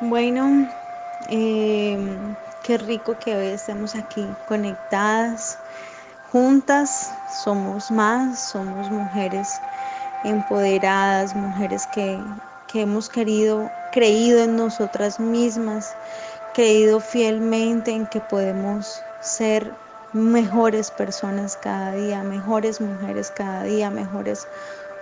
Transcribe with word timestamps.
Bueno, 0.00 0.68
eh, 1.28 2.36
qué 2.62 2.78
rico 2.78 3.18
que 3.18 3.36
hoy 3.36 3.48
estemos 3.48 3.94
aquí 3.94 4.36
conectadas, 4.44 5.58
juntas, 6.20 7.14
somos 7.28 7.90
más, 7.90 8.38
somos 8.38 8.90
mujeres 8.90 9.62
empoderadas, 10.22 11.34
mujeres 11.34 11.86
que, 11.86 12.24
que 12.66 12.82
hemos 12.82 13.08
querido, 13.08 13.72
creído 13.90 14.40
en 14.42 14.56
nosotras 14.56 15.20
mismas, 15.20 15.96
creído 16.52 17.00
fielmente 17.00 17.92
en 17.92 18.06
que 18.06 18.20
podemos 18.20 19.02
ser 19.20 19.76
mejores 20.12 20.90
personas 20.90 21.56
cada 21.56 21.92
día, 21.92 22.22
mejores 22.24 22.80
mujeres 22.80 23.30
cada 23.30 23.64
día, 23.64 23.90
mejores 23.90 24.48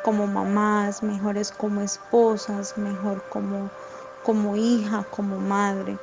como 0.02 0.27
mamás, 0.27 1.02
mejores 1.02 1.50
como 1.52 1.80
esposas, 1.82 2.77
mejor 2.77 3.22
como 3.29 3.70
como 4.23 4.57
hija, 4.57 5.07
como 5.11 5.38
madre. 5.41 5.98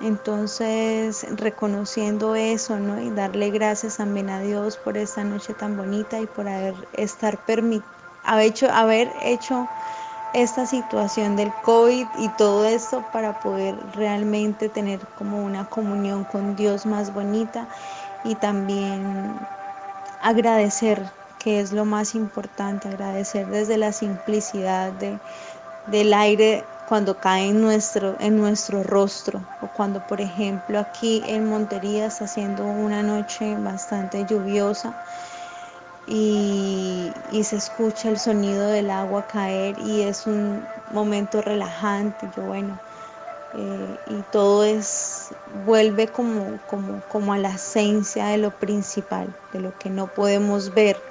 Entonces, 0.00 1.24
reconociendo 1.36 2.34
eso, 2.34 2.80
¿no? 2.80 3.00
Y 3.00 3.10
darle 3.10 3.50
gracias 3.50 3.96
también 3.98 4.28
a 4.28 4.40
Dios 4.40 4.76
por 4.76 4.96
esta 4.96 5.22
noche 5.24 5.54
tan 5.54 5.76
bonita 5.76 6.20
y 6.20 6.26
por 6.26 6.48
haber 6.48 6.88
estar 6.92 7.40
haber 8.24 8.46
hecho, 8.52 8.70
haber 8.72 9.12
hecho 9.20 9.70
esta 10.32 10.66
situación 10.66 11.36
del 11.36 11.54
COVID 11.54 12.08
y 12.14 12.30
todo 12.30 12.64
esto 12.66 13.02
para 13.10 13.38
poder 13.40 13.92
realmente 13.94 14.68
tener 14.68 15.08
como 15.14 15.44
una 15.44 15.66
comunión 15.68 16.24
con 16.24 16.56
Dios 16.56 16.86
más 16.86 17.12
bonita 17.12 17.68
y 18.22 18.36
también 18.36 19.48
agradecer, 20.20 21.12
que 21.38 21.60
es 21.60 21.72
lo 21.72 21.84
más 21.84 22.14
importante, 22.14 22.88
agradecer 22.88 23.48
desde 23.48 23.76
la 23.78 23.92
simplicidad 23.92 24.92
de, 24.92 25.20
del 25.86 26.14
aire 26.14 26.73
cuando 26.94 27.18
cae 27.18 27.48
en 27.48 27.60
nuestro, 27.60 28.14
en 28.20 28.36
nuestro 28.36 28.84
rostro 28.84 29.40
o 29.60 29.66
cuando 29.66 29.98
por 29.98 30.20
ejemplo 30.20 30.78
aquí 30.78 31.24
en 31.26 31.44
Montería 31.44 32.06
está 32.06 32.26
haciendo 32.26 32.68
una 32.68 33.02
noche 33.02 33.56
bastante 33.56 34.24
lluviosa 34.24 34.94
y, 36.06 37.12
y, 37.32 37.42
se 37.42 37.56
escucha 37.56 38.10
el 38.10 38.20
sonido 38.20 38.68
del 38.68 38.90
agua 38.90 39.26
caer 39.26 39.76
y 39.76 40.02
es 40.02 40.28
un 40.28 40.68
momento 40.92 41.42
relajante, 41.42 42.30
yo 42.30 42.44
bueno, 42.44 42.78
eh, 43.52 43.98
y 44.06 44.22
todo 44.30 44.62
es, 44.62 45.34
vuelve 45.46 46.06
como, 46.06 46.60
como, 46.68 47.00
como 47.08 47.32
a 47.32 47.38
la 47.38 47.56
esencia 47.56 48.26
de 48.26 48.38
lo 48.38 48.52
principal, 48.52 49.34
de 49.50 49.58
lo 49.58 49.76
que 49.78 49.90
no 49.90 50.06
podemos 50.06 50.72
ver, 50.74 51.02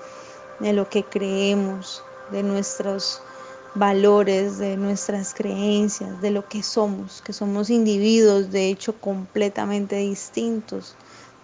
de 0.60 0.72
lo 0.72 0.88
que 0.88 1.04
creemos, 1.04 2.06
de 2.30 2.42
nuestros 2.44 3.33
valores, 3.76 4.58
de 4.58 4.78
nuestras 4.78 5.34
creencias, 5.34 6.22
de 6.22 6.32
lo 6.32 6.48
que 6.48 6.64
somos, 6.64 7.22
que 7.22 7.34
somos 7.34 7.70
individuos 7.70 8.52
de 8.52 8.70
hecho 8.70 9.00
completamente 9.00 9.98
distintos. 9.98 10.96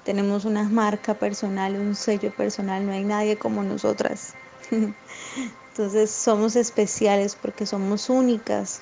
Tenemos 0.04 0.46
una 0.46 0.64
marca 0.70 1.16
personal, 1.16 1.76
un 1.76 1.96
sello 1.96 2.32
personal, 2.32 2.86
no 2.86 2.94
hay 2.94 3.04
nadie 3.04 3.38
como 3.38 3.64
nosotras. 3.64 4.34
Entonces 4.72 6.12
somos 6.12 6.56
especiales 6.56 7.36
porque 7.36 7.66
somos 7.66 8.10
únicas 8.10 8.82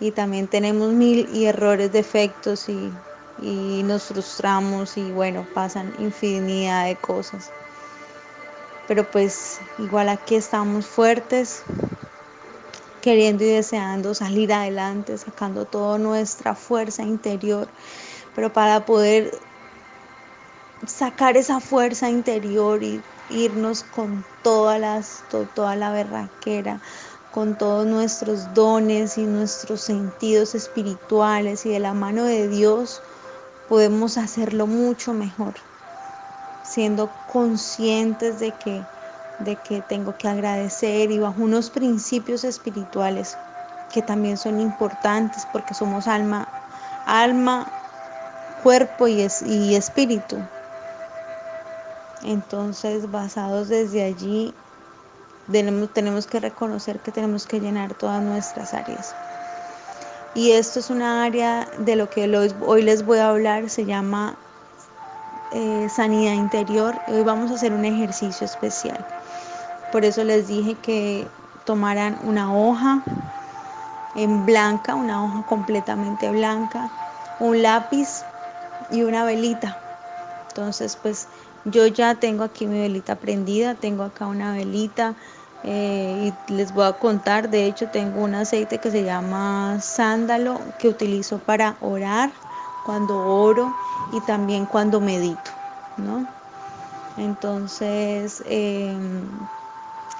y 0.00 0.12
también 0.12 0.48
tenemos 0.48 0.92
mil 0.92 1.28
y 1.28 1.46
errores, 1.46 1.92
defectos 1.92 2.68
y, 2.68 2.92
y 3.36 3.82
nos 3.84 4.04
frustramos 4.04 4.96
y 4.96 5.10
bueno, 5.12 5.46
pasan 5.54 5.92
infinidad 5.98 6.86
de 6.86 6.96
cosas. 6.96 7.52
Pero 8.86 9.04
pues 9.10 9.60
igual 9.78 10.08
aquí 10.08 10.34
estamos 10.34 10.86
fuertes, 10.86 11.62
queriendo 13.00 13.44
y 13.44 13.48
deseando 13.48 14.14
salir 14.14 14.52
adelante, 14.52 15.16
sacando 15.18 15.66
toda 15.66 15.98
nuestra 15.98 16.54
fuerza 16.54 17.02
interior, 17.04 17.68
pero 18.34 18.52
para 18.52 18.84
poder 18.84 19.30
sacar 20.86 21.36
esa 21.36 21.60
fuerza 21.60 22.08
interior 22.10 22.82
y 22.82 23.02
irnos 23.28 23.84
con 23.84 24.24
todas 24.42 24.80
las, 24.80 25.24
to, 25.28 25.46
toda 25.48 25.76
la 25.76 25.90
berraquera, 25.92 26.80
con 27.30 27.56
todos 27.58 27.86
nuestros 27.86 28.52
dones 28.54 29.18
y 29.18 29.26
nuestros 29.26 29.82
sentidos 29.82 30.54
espirituales 30.54 31.66
y 31.66 31.70
de 31.70 31.80
la 31.80 31.94
mano 31.94 32.24
de 32.24 32.48
Dios 32.48 33.02
podemos 33.66 34.16
hacerlo 34.18 34.66
mucho 34.66 35.12
mejor, 35.14 35.54
siendo 36.62 37.12
conscientes 37.26 38.38
de 38.38 38.56
que 38.56 38.88
de 39.40 39.56
que 39.56 39.82
tengo 39.82 40.16
que 40.16 40.28
agradecer 40.28 41.10
y 41.10 41.18
bajo 41.18 41.42
unos 41.42 41.70
principios 41.70 42.44
espirituales 42.44 43.36
que 43.92 44.02
también 44.02 44.36
son 44.36 44.60
importantes 44.60 45.46
porque 45.52 45.74
somos 45.74 46.06
alma, 46.06 46.48
alma, 47.06 47.66
cuerpo 48.62 49.08
y, 49.08 49.22
es, 49.22 49.42
y 49.42 49.74
espíritu. 49.74 50.36
Entonces, 52.24 53.10
basados 53.10 53.68
desde 53.68 54.04
allí, 54.04 54.52
tenemos, 55.50 55.92
tenemos 55.94 56.26
que 56.26 56.40
reconocer 56.40 56.98
que 56.98 57.12
tenemos 57.12 57.46
que 57.46 57.60
llenar 57.60 57.94
todas 57.94 58.22
nuestras 58.22 58.74
áreas. 58.74 59.14
Y 60.34 60.52
esto 60.52 60.80
es 60.80 60.90
una 60.90 61.24
área 61.24 61.66
de 61.78 61.96
lo 61.96 62.10
que 62.10 62.28
hoy 62.60 62.82
les 62.82 63.04
voy 63.04 63.18
a 63.18 63.30
hablar, 63.30 63.70
se 63.70 63.84
llama 63.84 64.36
eh, 65.52 65.88
sanidad 65.88 66.34
interior. 66.34 66.94
Hoy 67.08 67.22
vamos 67.22 67.50
a 67.50 67.54
hacer 67.54 67.72
un 67.72 67.84
ejercicio 67.84 68.44
especial. 68.44 69.04
Por 69.90 70.04
eso 70.04 70.24
les 70.24 70.48
dije 70.48 70.74
que 70.82 71.26
tomaran 71.64 72.16
una 72.24 72.54
hoja 72.54 73.02
en 74.14 74.44
blanca, 74.44 74.94
una 74.94 75.24
hoja 75.24 75.42
completamente 75.42 76.30
blanca, 76.30 76.88
un 77.38 77.62
lápiz 77.62 78.24
y 78.90 79.02
una 79.02 79.24
velita. 79.24 79.76
Entonces, 80.48 80.96
pues 80.96 81.26
yo 81.64 81.86
ya 81.86 82.14
tengo 82.14 82.44
aquí 82.44 82.66
mi 82.66 82.80
velita 82.80 83.14
prendida, 83.16 83.74
tengo 83.74 84.02
acá 84.02 84.26
una 84.26 84.52
velita 84.52 85.14
eh, 85.64 86.32
y 86.48 86.52
les 86.52 86.72
voy 86.72 86.86
a 86.86 86.92
contar, 86.92 87.48
de 87.48 87.66
hecho 87.66 87.88
tengo 87.88 88.22
un 88.22 88.34
aceite 88.34 88.78
que 88.78 88.90
se 88.90 89.04
llama 89.04 89.78
sándalo 89.80 90.60
que 90.78 90.88
utilizo 90.88 91.38
para 91.38 91.76
orar, 91.80 92.30
cuando 92.86 93.18
oro 93.18 93.70
y 94.12 94.20
también 94.20 94.64
cuando 94.64 95.00
medito, 95.00 95.50
¿no? 95.96 96.26
Entonces, 97.18 98.42
eh, 98.46 98.96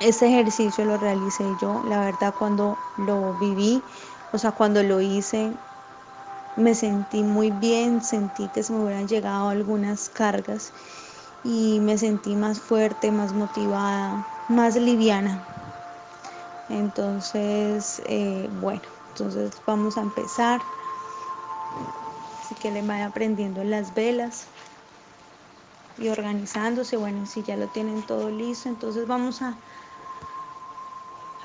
este 0.01 0.27
ejercicio 0.27 0.85
lo 0.85 0.97
realicé 0.97 1.45
yo, 1.61 1.83
la 1.85 2.01
verdad 2.01 2.35
cuando 2.39 2.77
lo 2.99 3.35
viví, 3.35 3.83
o 4.33 4.39
sea, 4.39 4.53
cuando 4.53 4.83
lo 4.83 5.01
hice, 5.01 5.53
me 6.57 6.75
sentí 6.75 7.23
muy 7.23 7.51
bien, 7.51 8.03
sentí 8.03 8.49
que 8.49 8.63
se 8.63 8.73
me 8.73 8.81
hubieran 8.81 9.09
llegado 9.09 9.49
algunas 9.49 10.09
cargas 10.09 10.73
y 11.45 11.79
me 11.81 11.99
sentí 11.99 12.35
más 12.35 12.61
fuerte, 12.61 13.11
más 13.11 13.33
motivada, 13.33 14.27
más 14.49 14.77
liviana. 14.77 15.47
Entonces, 16.69 18.03
eh, 18.07 18.49
bueno, 18.61 18.83
entonces 19.11 19.53
vamos 19.67 19.97
a 19.97 20.03
empezar. 20.03 20.61
Así 22.41 22.55
que 22.57 22.71
le 22.71 22.83
vaya 22.83 23.11
prendiendo 23.11 23.65
las 23.65 23.95
velas 23.95 24.49
y 25.97 26.09
organizándose. 26.09 26.97
Bueno, 26.97 27.27
si 27.27 27.43
ya 27.43 27.57
lo 27.57 27.69
tienen 27.69 28.03
todo 28.03 28.31
listo, 28.31 28.69
entonces 28.69 29.07
vamos 29.07 29.43
a 29.43 29.57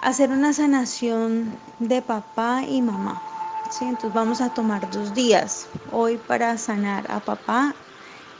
hacer 0.03 0.31
una 0.31 0.53
sanación 0.53 1.57
de 1.79 2.01
papá 2.01 2.63
y 2.67 2.81
mamá. 2.81 3.21
¿sí? 3.69 3.85
Entonces 3.85 4.13
vamos 4.13 4.41
a 4.41 4.49
tomar 4.49 4.89
dos 4.91 5.13
días, 5.13 5.67
hoy 5.91 6.17
para 6.17 6.57
sanar 6.57 7.09
a 7.09 7.19
papá 7.19 7.73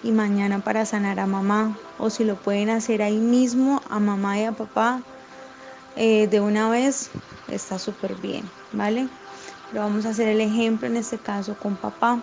y 0.03 0.12
mañana 0.12 0.59
para 0.59 0.85
sanar 0.85 1.19
a 1.19 1.25
mamá. 1.25 1.75
O 2.00 2.09
si 2.09 2.25
lo 2.25 2.35
pueden 2.35 2.69
hacer 2.69 3.01
ahí 3.01 3.18
mismo 3.18 3.81
a 3.90 4.00
mamá 4.00 4.38
y 4.38 4.44
a 4.44 4.51
papá 4.51 5.01
eh, 5.96 6.28
de 6.28 6.41
una 6.41 6.69
vez, 6.69 7.09
está 7.47 7.80
súper 7.80 8.16
bien, 8.16 8.44
¿vale? 8.74 9.07
Pero 9.72 9.84
vamos 9.84 10.06
a 10.06 10.09
hacer 10.09 10.27
el 10.27 10.42
ejemplo 10.42 10.88
en 10.88 10.98
este 10.98 11.18
caso 11.18 11.56
con 11.56 11.75
papá. 11.75 12.19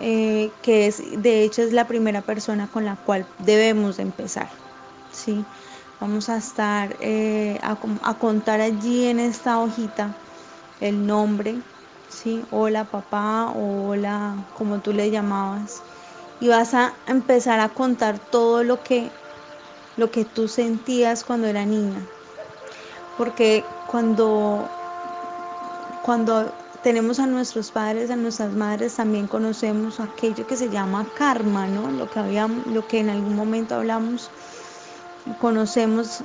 Eh, 0.00 0.50
que 0.62 0.86
es 0.86 1.02
de 1.22 1.42
hecho 1.42 1.62
es 1.62 1.72
la 1.72 1.86
primera 1.86 2.22
persona 2.22 2.66
con 2.66 2.84
la 2.84 2.96
cual 2.96 3.26
debemos 3.38 3.98
de 3.98 4.04
empezar, 4.04 4.48
¿sí? 5.12 5.44
Vamos 6.02 6.28
a 6.28 6.36
estar 6.36 6.96
eh, 6.98 7.60
a, 7.62 7.76
contar 8.18 8.60
allí 8.60 9.06
en 9.06 9.20
esta 9.20 9.60
hojita 9.60 10.12
el 10.80 11.06
nombre, 11.06 11.54
¿sí? 12.08 12.42
Hola 12.50 12.82
papá, 12.82 13.52
o 13.54 13.90
hola, 13.90 14.34
como 14.58 14.80
tú 14.80 14.92
le 14.92 15.12
llamabas. 15.12 15.80
Y 16.40 16.48
vas 16.48 16.74
a 16.74 16.92
empezar 17.06 17.60
a 17.60 17.68
contar 17.68 18.18
todo 18.32 18.64
lo 18.64 18.82
que, 18.82 19.12
lo 19.96 20.10
que 20.10 20.24
tú 20.24 20.48
sentías 20.48 21.22
cuando 21.22 21.46
era 21.46 21.64
niña. 21.64 22.04
Porque 23.16 23.64
cuando, 23.88 24.68
cuando 26.04 26.52
tenemos 26.82 27.20
a 27.20 27.28
nuestros 27.28 27.70
padres, 27.70 28.10
a 28.10 28.16
nuestras 28.16 28.52
madres, 28.54 28.96
también 28.96 29.28
conocemos 29.28 30.00
aquello 30.00 30.48
que 30.48 30.56
se 30.56 30.68
llama 30.68 31.06
karma, 31.16 31.68
¿no? 31.68 31.92
Lo 31.92 32.10
que, 32.10 32.18
había, 32.18 32.48
lo 32.48 32.88
que 32.88 32.98
en 32.98 33.08
algún 33.08 33.36
momento 33.36 33.76
hablamos 33.76 34.28
conocemos, 35.38 36.24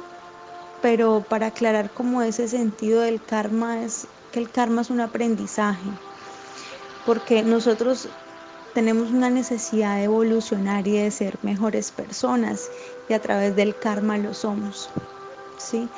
pero 0.81 1.23
para 1.29 1.47
aclarar 1.47 1.94
como 1.94 2.21
ese 2.21 2.47
sentido 2.47 3.01
del 3.01 3.23
karma 3.23 3.83
es 3.83 4.07
que 4.31 4.39
el 4.39 4.51
karma 4.51 4.81
es 4.81 4.89
un 4.89 5.01
aprendizaje, 5.01 5.89
porque 7.05 7.44
nosotros 7.44 8.09
tenemos 8.73 9.11
una 9.11 9.29
necesidad 9.29 9.97
de 9.97 10.03
evolucionar 10.03 10.88
y 10.88 10.97
de 10.97 11.11
ser 11.11 11.39
mejores 11.41 11.91
personas 11.91 12.69
y 13.09 13.13
a 13.13 13.21
través 13.21 13.55
del 13.55 13.77
karma 13.79 14.17
lo 14.17 14.33
somos, 14.33 14.89
¿sí? 15.57 15.89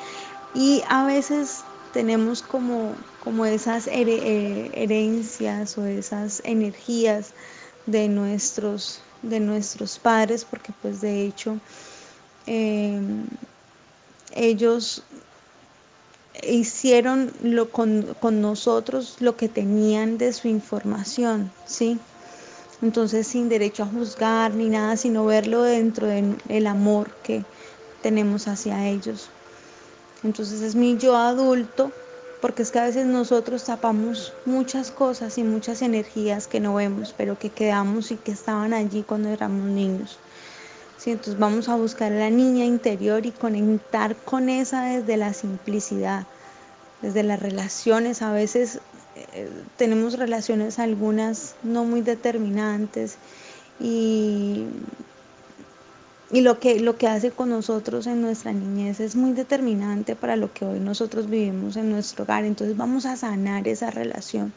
Y 0.54 0.82
a 0.88 1.04
veces 1.04 1.66
tenemos 1.92 2.42
como, 2.42 2.94
como 3.18 3.44
esas 3.46 3.86
eh, 3.86 4.70
herencias 4.74 5.76
o 5.78 5.84
esas 5.86 6.40
energías 6.44 7.34
de 7.86 8.08
nuestros, 8.08 9.00
de 9.22 9.40
nuestros 9.40 9.98
padres, 9.98 10.44
porque 10.44 10.72
pues 10.80 11.00
de 11.00 11.26
hecho 11.26 11.60
em, 12.50 13.26
ellos 14.34 15.04
hicieron 16.42 17.30
lo 17.42 17.70
con, 17.70 18.16
con, 18.20 18.40
nosotros 18.40 19.16
lo 19.20 19.36
que 19.36 19.48
tenían 19.48 20.18
de 20.18 20.32
su 20.32 20.48
información, 20.48 21.52
¿sí? 21.64 21.98
Entonces 22.82 23.28
sin 23.28 23.48
derecho 23.48 23.84
a 23.84 23.86
juzgar 23.86 24.54
ni 24.54 24.68
nada, 24.68 24.96
sino 24.96 25.24
verlo 25.26 25.62
dentro 25.62 26.06
del 26.06 26.66
amor 26.66 27.10
que 27.22 27.44
tenemos 28.02 28.48
hacia 28.48 28.88
ellos. 28.88 29.28
Entonces 30.24 30.60
es 30.60 30.74
mi 30.74 30.96
yo 30.96 31.16
adulto, 31.16 31.92
porque 32.40 32.62
es 32.62 32.70
que 32.70 32.78
a 32.78 32.86
veces 32.86 33.06
nosotros 33.06 33.64
tapamos 33.64 34.32
muchas 34.44 34.90
cosas 34.90 35.38
y 35.38 35.44
muchas 35.44 35.82
energías 35.82 36.48
que 36.48 36.58
no 36.58 36.74
vemos, 36.74 37.14
pero 37.16 37.38
que 37.38 37.50
quedamos 37.50 38.10
y 38.10 38.16
que 38.16 38.32
estaban 38.32 38.72
allí 38.72 39.02
cuando 39.02 39.28
éramos 39.28 39.66
niños. 39.66 40.18
Entonces 41.06 41.38
vamos 41.38 41.68
a 41.68 41.76
buscar 41.76 42.12
a 42.12 42.16
la 42.16 42.30
niña 42.30 42.64
interior 42.64 43.24
y 43.26 43.30
conectar 43.30 44.16
con 44.16 44.48
esa 44.48 44.84
desde 44.84 45.16
la 45.16 45.32
simplicidad, 45.32 46.26
desde 47.02 47.22
las 47.22 47.40
relaciones. 47.40 48.22
A 48.22 48.32
veces 48.32 48.80
eh, 49.16 49.48
tenemos 49.76 50.18
relaciones 50.18 50.78
algunas 50.78 51.54
no 51.62 51.84
muy 51.84 52.02
determinantes 52.02 53.16
y 53.80 54.66
y 56.32 56.42
lo 56.42 56.60
que, 56.60 56.78
lo 56.78 56.96
que 56.96 57.08
hace 57.08 57.32
con 57.32 57.48
nosotros 57.48 58.06
en 58.06 58.22
nuestra 58.22 58.52
niñez 58.52 59.00
es 59.00 59.16
muy 59.16 59.32
determinante 59.32 60.14
para 60.14 60.36
lo 60.36 60.52
que 60.52 60.64
hoy 60.64 60.78
nosotros 60.78 61.28
vivimos 61.28 61.76
en 61.76 61.90
nuestro 61.90 62.22
hogar. 62.22 62.44
Entonces 62.44 62.76
vamos 62.76 63.04
a 63.04 63.16
sanar 63.16 63.66
esa 63.66 63.90
relación 63.90 64.52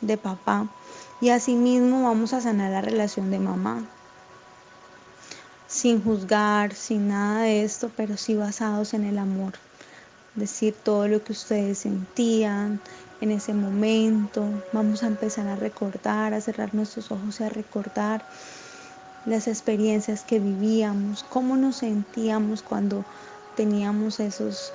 de 0.00 0.16
papá 0.16 0.70
y 1.20 1.30
asimismo 1.30 2.04
vamos 2.04 2.34
a 2.34 2.40
sanar 2.40 2.70
la 2.70 2.82
relación 2.82 3.32
de 3.32 3.40
mamá. 3.40 3.84
Sin 5.68 6.02
juzgar, 6.02 6.74
sin 6.74 7.08
nada 7.08 7.42
de 7.42 7.62
esto, 7.62 7.90
pero 7.94 8.16
sí 8.16 8.34
basados 8.34 8.94
en 8.94 9.04
el 9.04 9.18
amor. 9.18 9.52
Decir 10.34 10.74
todo 10.82 11.06
lo 11.08 11.22
que 11.22 11.32
ustedes 11.32 11.78
sentían 11.78 12.80
en 13.20 13.30
ese 13.30 13.52
momento. 13.52 14.46
Vamos 14.72 15.02
a 15.02 15.08
empezar 15.08 15.46
a 15.46 15.56
recordar, 15.56 16.32
a 16.32 16.40
cerrar 16.40 16.74
nuestros 16.74 17.12
ojos 17.12 17.40
y 17.40 17.44
a 17.44 17.50
recordar 17.50 18.24
las 19.26 19.46
experiencias 19.46 20.22
que 20.22 20.38
vivíamos, 20.38 21.22
cómo 21.24 21.56
nos 21.56 21.76
sentíamos 21.76 22.62
cuando 22.62 23.04
teníamos 23.56 24.20
esos 24.20 24.72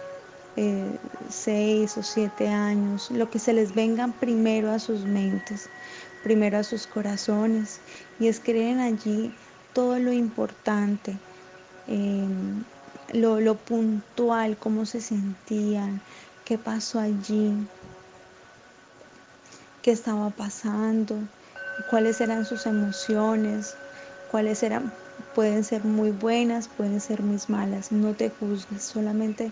eh, 0.57 0.99
seis 1.27 1.97
o 1.97 2.03
siete 2.03 2.49
años, 2.49 3.09
lo 3.09 3.31
que 3.31 3.39
se 3.39 3.53
les 3.53 3.73
vengan 3.73 4.13
primero 4.13 4.69
a 4.69 4.77
sus 4.77 5.05
mentes, 5.05 5.69
primero 6.23 6.59
a 6.59 6.63
sus 6.63 6.85
corazones, 6.85 7.79
y 8.19 8.27
escriben 8.27 8.79
allí 8.79 9.33
todo 9.73 9.99
lo 9.99 10.13
importante, 10.13 11.17
em, 11.87 12.63
lo, 13.13 13.39
lo 13.39 13.55
puntual, 13.55 14.57
cómo 14.57 14.85
se 14.85 15.01
sentían, 15.01 16.01
qué 16.45 16.57
pasó 16.57 16.99
allí, 16.99 17.53
qué 19.81 19.91
estaba 19.91 20.29
pasando, 20.29 21.15
cuáles 21.89 22.21
eran 22.21 22.45
sus 22.45 22.65
emociones, 22.65 23.75
cuáles 24.31 24.63
eran, 24.63 24.91
pueden 25.35 25.63
ser 25.63 25.83
muy 25.83 26.11
buenas, 26.11 26.67
pueden 26.67 27.01
ser 27.01 27.21
muy 27.21 27.39
malas, 27.47 27.91
no 27.91 28.13
te 28.13 28.29
juzgues, 28.29 28.83
solamente 28.83 29.51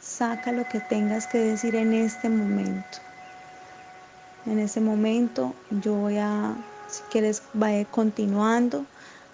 saca 0.00 0.52
lo 0.52 0.66
que 0.68 0.80
tengas 0.80 1.26
que 1.26 1.38
decir 1.38 1.74
en 1.74 1.92
este 1.92 2.28
momento. 2.28 2.98
En 4.46 4.58
ese 4.58 4.80
momento 4.80 5.54
yo 5.82 5.94
voy 5.94 6.18
a, 6.18 6.54
si 6.88 7.02
quieres, 7.10 7.42
vaya 7.52 7.84
continuando 7.84 8.86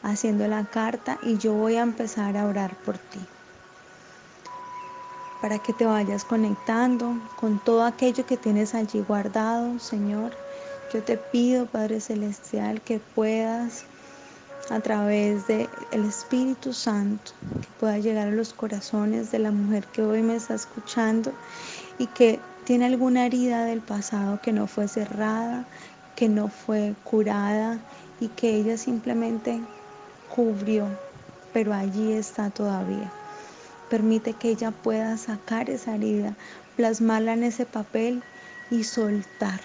haciendo 0.05 0.47
la 0.47 0.65
carta 0.65 1.19
y 1.23 1.39
yo 1.39 1.55
voy 1.55 1.77
a 1.77 1.83
empezar 1.83 2.37
a 2.37 2.47
orar 2.47 2.77
por 2.85 2.99
ti. 2.99 3.21
Para 5.41 5.59
que 5.59 5.73
te 5.73 5.85
vayas 5.85 6.25
conectando 6.25 7.19
con 7.41 7.59
todo 7.59 7.85
aquello 7.85 8.25
que 8.25 8.37
tienes 8.37 8.75
allí 8.75 9.01
guardado, 9.01 9.79
Señor. 9.79 10.33
Yo 10.93 11.03
te 11.03 11.17
pido, 11.17 11.67
Padre 11.67 12.01
Celestial, 12.01 12.81
que 12.81 13.01
puedas 13.15 13.85
a 14.71 14.81
través 14.81 15.47
del 15.47 15.69
el 15.91 16.05
Espíritu 16.07 16.73
Santo 16.73 17.33
que 17.61 17.69
pueda 17.81 17.99
llegar 17.99 18.29
a 18.29 18.31
los 18.31 18.55
corazones 18.55 19.31
de 19.31 19.39
la 19.39 19.51
mujer 19.51 19.85
que 19.87 20.03
hoy 20.03 20.23
me 20.23 20.37
está 20.37 20.55
escuchando 20.55 21.33
y 21.99 22.07
que 22.07 22.41
tiene 22.65 22.87
alguna 22.87 23.27
herida 23.27 23.65
del 23.65 23.81
pasado 23.81 24.41
que 24.41 24.53
no 24.53 24.67
fue 24.67 24.89
cerrada, 24.89 25.67
que 26.17 26.29
no 26.29 26.49
fue 26.49 26.95
curada 27.05 27.79
y 28.21 28.29
que 28.29 28.57
ella 28.57 28.79
simplemente 28.79 29.61
cubrió, 30.35 30.89
pero 31.53 31.73
allí 31.73 32.13
está 32.13 32.51
todavía. 32.51 33.13
Permite 33.89 34.33
que 34.33 34.49
ella 34.49 34.73
pueda 34.73 35.17
sacar 35.17 35.71
esa 35.71 35.95
herida, 35.95 36.35
plasmarla 36.77 37.35
en 37.35 37.45
ese 37.45 37.67
papel 37.67 38.23
y 38.71 38.83
soltar. 38.83 39.61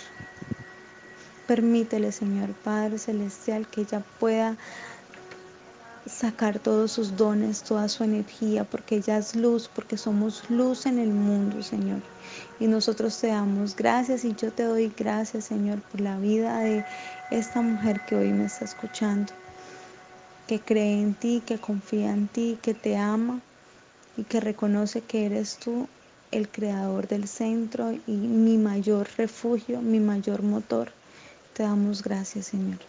Permítele, 1.48 2.12
Señor 2.12 2.54
Padre 2.64 3.00
Celestial, 3.00 3.68
que 3.68 3.82
ella 3.82 4.04
pueda 4.20 4.58
sacar 6.06 6.60
todos 6.60 6.92
sus 6.92 7.18
dones, 7.18 7.64
toda 7.64 7.90
su 7.90 8.04
energía, 8.04 8.64
porque 8.64 8.98
ella 8.98 9.18
es 9.18 9.36
luz, 9.36 9.70
porque 9.74 9.98
somos 9.98 10.48
luz 10.52 10.86
en 10.86 11.00
el 11.00 11.10
mundo, 11.10 11.64
Señor. 11.64 12.02
Y 12.60 12.68
nosotros 12.68 13.18
te 13.20 13.28
damos 13.28 13.76
gracias 13.76 14.24
y 14.26 14.36
yo 14.36 14.52
te 14.52 14.64
doy 14.64 14.94
gracias, 14.96 15.46
Señor, 15.46 15.82
por 15.82 16.02
la 16.02 16.18
vida 16.18 16.60
de 16.60 16.86
esta 17.32 17.62
mujer 17.62 18.02
que 18.06 18.16
hoy 18.16 18.32
me 18.32 18.46
está 18.46 18.66
escuchando, 18.66 19.34
que 20.50 20.60
cree 20.60 21.00
en 21.00 21.14
ti, 21.14 21.44
que 21.46 21.60
confía 21.60 22.10
en 22.10 22.28
ti, 22.28 22.58
que 22.64 22.74
te 22.74 22.98
ama 22.98 23.40
y 24.18 24.24
que 24.24 24.40
reconoce 24.40 25.02
que 25.02 25.28
eres 25.28 25.58
tú 25.58 25.88
el 26.32 26.50
creador 26.50 27.08
del 27.08 27.28
centro 27.28 27.92
y 27.92 28.14
mi 28.14 28.58
mayor 28.58 29.08
refugio, 29.16 29.80
mi 29.80 30.00
mayor 30.00 30.42
motor. 30.42 30.92
Te 31.54 31.62
damos 31.62 32.02
gracias, 32.02 32.48
Señor. 32.48 32.80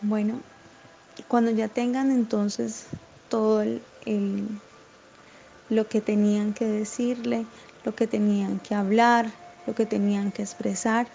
Bueno, 0.00 0.40
cuando 1.28 1.50
ya 1.50 1.68
tengan 1.68 2.10
entonces 2.10 2.86
todo 3.28 3.60
el, 3.60 3.82
lo 5.68 5.86
que 5.86 6.00
tenían 6.00 6.54
que 6.54 6.64
decirle, 6.64 7.44
lo 7.84 7.94
que 7.94 8.06
tenían 8.06 8.58
que 8.58 8.74
hablar, 8.74 9.30
lo 9.66 9.74
que 9.74 9.84
tenían 9.84 10.32
que 10.32 10.40
expresar, 10.40 11.06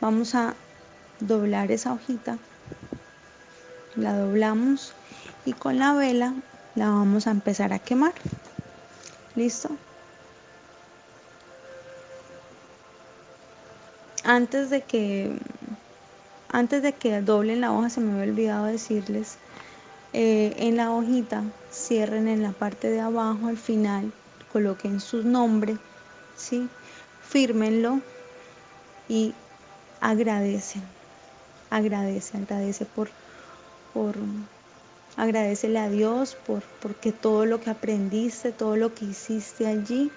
vamos 0.00 0.34
a 0.34 0.54
doblar 1.20 1.70
esa 1.70 1.92
hojita, 1.92 2.38
la 3.96 4.16
doblamos 4.16 4.92
y 5.44 5.52
con 5.52 5.78
la 5.78 5.94
vela 5.94 6.34
la 6.74 6.90
vamos 6.90 7.26
a 7.26 7.30
empezar 7.30 7.72
a 7.72 7.78
quemar. 7.78 8.12
¿Listo? 9.34 9.70
Antes 14.24 14.70
de 14.70 14.82
que 14.82 15.38
antes 16.52 16.82
de 16.82 16.92
que 16.92 17.20
doblen 17.20 17.60
la 17.60 17.72
hoja, 17.72 17.90
se 17.90 18.00
me 18.00 18.12
había 18.12 18.32
olvidado 18.32 18.64
decirles, 18.64 19.36
eh, 20.12 20.52
en 20.56 20.76
la 20.76 20.90
hojita 20.90 21.44
cierren 21.72 22.26
en 22.26 22.42
la 22.42 22.50
parte 22.50 22.90
de 22.90 23.00
abajo, 23.00 23.46
al 23.46 23.56
final, 23.56 24.12
coloquen 24.52 24.98
su 24.98 25.22
nombre, 25.22 25.76
¿sí? 26.36 26.68
fírmenlo 27.22 28.00
y 29.08 29.32
agradecen, 30.00 30.82
agradece, 31.70 32.36
agradece 32.36 32.84
por, 32.84 33.08
por 33.94 34.16
agradecele 35.16 35.78
a 35.78 35.88
Dios 35.88 36.36
por 36.46 36.62
porque 36.80 37.12
todo 37.12 37.46
lo 37.46 37.60
que 37.60 37.70
aprendiste, 37.70 38.52
todo 38.52 38.76
lo 38.76 38.94
que 38.94 39.06
hiciste 39.06 39.66
allí, 39.66 40.10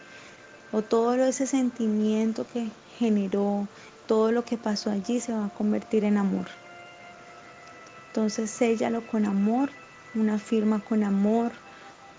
o 0.71 0.81
todo 0.81 1.15
ese 1.15 1.45
sentimiento 1.45 2.45
que 2.51 2.67
generó, 2.97 3.67
todo 4.07 4.31
lo 4.31 4.43
que 4.43 4.57
pasó 4.57 4.89
allí 4.89 5.19
se 5.19 5.33
va 5.33 5.45
a 5.45 5.49
convertir 5.49 6.03
en 6.03 6.17
amor. 6.17 6.47
Entonces 8.07 8.49
séllalo 8.49 9.05
con 9.07 9.25
amor, 9.25 9.69
una 10.15 10.39
firma 10.39 10.79
con 10.79 11.03
amor, 11.03 11.51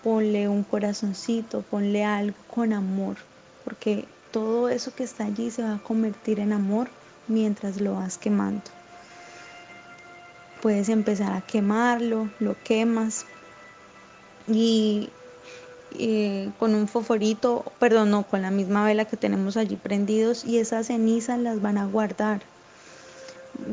ponle 0.02 0.48
un 0.48 0.62
corazoncito, 0.62 1.62
ponle 1.62 2.04
algo 2.04 2.36
con 2.48 2.72
amor, 2.72 3.16
porque 3.64 4.06
todo 4.30 4.68
eso 4.68 4.94
que 4.94 5.04
está 5.04 5.24
allí 5.24 5.50
se 5.50 5.62
va 5.62 5.74
a 5.74 5.82
convertir 5.82 6.40
en 6.40 6.52
amor 6.52 6.88
mientras 7.28 7.80
lo 7.80 7.94
vas 7.94 8.18
quemando. 8.18 8.83
Puedes 10.64 10.88
empezar 10.88 11.34
a 11.34 11.42
quemarlo, 11.42 12.30
lo 12.40 12.56
quemas 12.64 13.26
y, 14.48 15.10
con 16.58 16.74
un 16.74 16.88
foforito, 16.88 17.70
perdón, 17.78 18.10
no, 18.10 18.22
con 18.22 18.40
la 18.40 18.50
misma 18.50 18.82
vela 18.82 19.04
que 19.04 19.18
tenemos 19.18 19.58
allí 19.58 19.76
prendidos 19.76 20.42
y 20.42 20.56
esas 20.56 20.86
cenizas 20.86 21.38
las 21.38 21.60
van 21.60 21.76
a 21.76 21.84
guardar. 21.84 22.40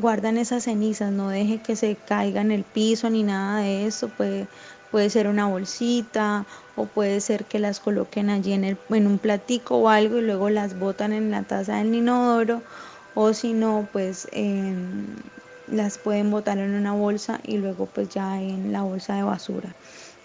Guardan 0.02 0.36
esas 0.36 0.64
cenizas, 0.64 1.12
no 1.12 1.30
deje 1.30 1.62
que 1.62 1.76
se 1.76 1.96
caiga 1.96 2.42
en 2.42 2.50
el 2.50 2.62
piso 2.62 3.08
ni 3.08 3.22
nada 3.22 3.60
de 3.60 3.86
eso, 3.86 4.08
puede, 4.08 4.46
puede 4.90 5.08
ser 5.08 5.28
una 5.28 5.46
bolsita 5.46 6.44
o 6.76 6.84
puede 6.84 7.22
ser 7.22 7.46
que 7.46 7.58
las 7.58 7.80
coloquen 7.80 8.28
allí 8.28 8.52
en, 8.52 8.64
el, 8.64 8.76
un 8.90 9.16
platico 9.16 9.78
o 9.78 9.88
algo 9.88 10.18
y 10.18 10.20
luego 10.26 10.50
las 10.50 10.78
botan 10.78 11.14
en 11.14 11.30
la 11.30 11.42
taza 11.42 11.78
del 11.78 11.94
inodoro 11.94 12.60
o 13.14 13.32
si 13.32 13.54
no, 13.54 13.88
pues 13.94 14.28
las 15.72 15.98
pueden 15.98 16.30
botar 16.30 16.58
en 16.58 16.74
una 16.74 16.92
bolsa 16.92 17.40
y 17.44 17.56
luego 17.56 17.86
pues 17.86 18.08
ya 18.10 18.40
en 18.40 18.72
la 18.72 18.82
bolsa 18.82 19.16
de 19.16 19.22
basura. 19.22 19.74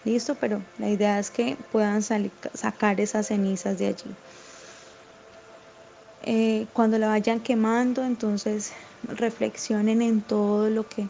Listo, 0.04 0.36
pero 0.36 0.62
la 0.78 0.90
idea 0.90 1.20
es 1.20 1.32
que 1.32 1.58
puedan 1.72 2.02
salir, 2.02 2.32
sacar 2.54 3.00
esas 3.02 3.28
cenizas 3.28 3.78
de 3.80 3.88
allí. 3.88 4.16
Eh, 6.22 6.68
cuando 6.74 6.98
la 6.98 7.08
vayan 7.08 7.40
quemando, 7.40 8.04
entonces 8.04 8.74
reflexionen 9.04 10.02
en 10.02 10.22
todo 10.22 10.70
lo 10.70 10.88
que, 10.88 11.08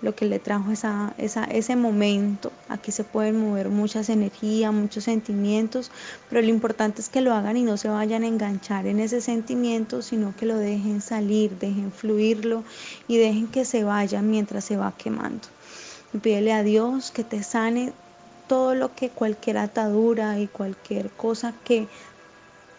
lo 0.00 0.14
que 0.14 0.26
le 0.26 0.38
trajo 0.38 0.70
esa, 0.70 1.14
esa, 1.18 1.44
ese 1.44 1.76
momento. 1.76 2.52
Aquí 2.68 2.92
se 2.92 3.04
pueden 3.04 3.40
mover 3.40 3.68
muchas 3.68 4.08
energías, 4.08 4.72
muchos 4.72 5.04
sentimientos, 5.04 5.90
pero 6.28 6.42
lo 6.42 6.48
importante 6.48 7.00
es 7.00 7.08
que 7.08 7.20
lo 7.20 7.34
hagan 7.34 7.56
y 7.56 7.62
no 7.62 7.76
se 7.76 7.88
vayan 7.88 8.22
a 8.22 8.28
enganchar 8.28 8.86
en 8.86 9.00
ese 9.00 9.20
sentimiento, 9.20 10.02
sino 10.02 10.34
que 10.36 10.46
lo 10.46 10.56
dejen 10.56 11.00
salir, 11.00 11.58
dejen 11.58 11.90
fluirlo 11.90 12.64
y 13.08 13.16
dejen 13.16 13.48
que 13.48 13.64
se 13.64 13.84
vaya 13.84 14.22
mientras 14.22 14.64
se 14.64 14.76
va 14.76 14.94
quemando. 14.96 15.48
Y 16.12 16.18
pídele 16.18 16.52
a 16.52 16.62
Dios 16.62 17.10
que 17.10 17.24
te 17.24 17.42
sane 17.42 17.92
todo 18.46 18.74
lo 18.74 18.94
que 18.94 19.10
cualquier 19.10 19.58
atadura 19.58 20.38
y 20.38 20.46
cualquier 20.46 21.10
cosa 21.10 21.52
que 21.64 21.86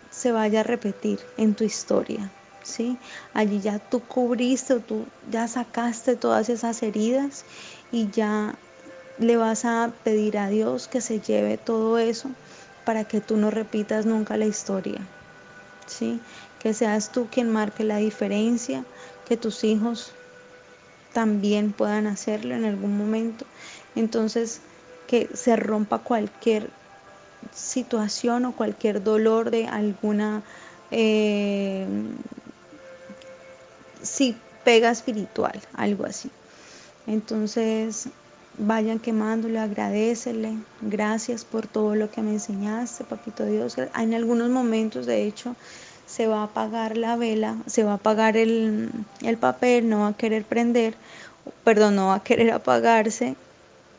se 0.10 0.32
vaya 0.32 0.62
a 0.62 0.64
repetir 0.64 1.20
en 1.38 1.54
tu 1.54 1.64
historia. 1.64 2.32
¿Sí? 2.64 3.00
Allí 3.34 3.60
ya 3.62 3.80
tú 3.80 4.06
cubriste, 4.08 4.80
tú 4.80 5.08
ya 5.30 5.48
sacaste 5.48 6.16
todas 6.16 6.50
esas 6.50 6.82
heridas 6.84 7.46
y 7.92 8.10
ya 8.10 8.60
le 9.18 9.38
vas 9.38 9.66
a 9.66 9.94
pedir 10.04 10.38
a 10.38 10.50
Dios 10.50 10.88
que 10.88 11.02
se 11.02 11.22
lleve 11.22 11.58
todo 11.58 12.00
eso 12.00 12.36
para 12.84 13.06
que 13.06 13.22
tú 13.22 13.38
no 13.38 13.52
repitas 13.52 14.06
nunca 14.06 14.38
la 14.38 14.46
historia. 14.48 15.10
¿sí? 15.88 16.24
Que 16.60 16.74
seas 16.74 17.12
tú 17.12 17.30
quien 17.32 17.50
marque 17.50 17.84
la 17.84 17.98
diferencia, 17.98 18.86
que 19.26 19.38
tus 19.38 19.64
hijos 19.64 20.16
también 21.14 21.74
puedan 21.74 22.08
hacerlo 22.08 22.56
en 22.56 22.66
algún 22.66 22.98
momento. 22.98 23.46
Entonces, 23.96 24.62
que 25.08 25.30
se 25.34 25.56
rompa 25.56 26.00
cualquier 26.04 26.72
situación 27.52 28.46
o 28.46 28.56
cualquier 28.56 29.04
dolor 29.04 29.52
de 29.52 29.68
alguna 29.68 30.44
eh, 30.92 31.88
sí, 34.02 34.36
pega 34.64 34.92
espiritual, 34.92 35.60
algo 35.74 36.06
así. 36.06 36.30
Entonces, 37.08 38.10
vayan 38.58 39.00
quemándole, 39.00 39.60
agradecele, 39.60 40.58
gracias 40.82 41.46
por 41.46 41.66
todo 41.68 41.96
lo 41.96 42.12
que 42.12 42.22
me 42.22 42.34
enseñaste, 42.34 43.04
papito 43.04 43.46
Dios. 43.46 43.78
En 43.78 44.14
algunos 44.14 44.50
momentos, 44.50 45.06
de 45.06 45.24
hecho, 45.24 45.56
se 46.06 46.28
va 46.28 46.42
a 46.42 46.44
apagar 46.44 46.98
la 46.98 47.16
vela, 47.16 47.58
se 47.68 47.84
va 47.84 47.92
a 47.92 47.96
apagar 47.96 48.36
el, 48.36 48.90
el 49.22 49.38
papel, 49.38 49.90
no 49.90 50.02
va 50.02 50.08
a 50.10 50.18
querer 50.18 50.44
prender, 50.44 50.96
perdón, 51.64 51.96
no 51.96 52.08
va 52.08 52.16
a 52.16 52.24
querer 52.24 52.52
apagarse, 52.52 53.36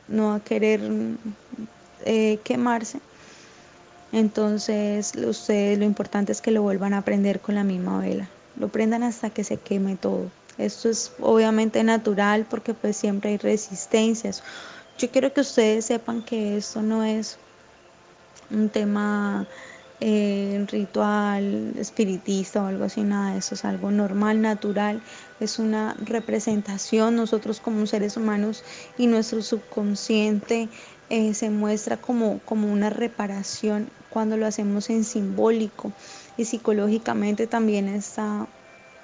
no 0.08 0.28
va 0.28 0.34
a 0.36 0.40
querer 0.40 0.80
eh, 2.04 2.38
quemarse. 2.44 3.00
Entonces, 4.12 5.14
ustedes 5.14 5.78
lo 5.78 5.84
importante 5.84 6.32
es 6.32 6.40
que 6.40 6.50
lo 6.50 6.62
vuelvan 6.62 6.94
a 6.94 7.02
prender 7.02 7.40
con 7.40 7.54
la 7.54 7.64
misma 7.64 8.00
vela. 8.00 8.28
Lo 8.60 8.68
prendan 8.68 9.02
hasta 9.02 9.30
que 9.30 9.42
se 9.42 9.56
queme 9.56 9.96
todo. 9.96 10.30
Esto 10.58 10.90
es 10.90 11.12
obviamente 11.20 11.82
natural 11.82 12.46
porque 12.48 12.74
pues 12.74 12.96
siempre 12.96 13.30
hay 13.30 13.38
resistencias. 13.38 14.42
Yo 14.98 15.10
quiero 15.10 15.32
que 15.32 15.40
ustedes 15.40 15.86
sepan 15.86 16.22
que 16.22 16.58
esto 16.58 16.82
no 16.82 17.02
es 17.02 17.38
un 18.50 18.68
tema 18.68 19.46
eh, 20.00 20.66
ritual, 20.70 21.72
espiritista 21.78 22.62
o 22.62 22.66
algo 22.66 22.84
así, 22.84 23.02
nada 23.02 23.32
de 23.32 23.38
eso, 23.38 23.54
es 23.54 23.64
algo 23.64 23.90
normal, 23.90 24.42
natural, 24.42 25.00
es 25.40 25.58
una 25.58 25.94
representación, 26.04 27.16
nosotros 27.16 27.60
como 27.60 27.86
seres 27.86 28.16
humanos 28.16 28.62
y 28.98 29.06
nuestro 29.06 29.40
subconsciente 29.42 30.68
eh, 31.08 31.32
se 31.32 31.50
muestra 31.50 31.96
como, 31.96 32.40
como 32.44 32.70
una 32.70 32.90
reparación 32.90 33.88
cuando 34.10 34.36
lo 34.36 34.46
hacemos 34.46 34.90
en 34.90 35.04
simbólico 35.04 35.92
y 36.40 36.46
psicológicamente 36.46 37.46
también 37.46 37.86
está, 37.86 38.46